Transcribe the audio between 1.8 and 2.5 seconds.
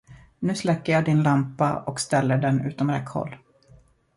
och ställer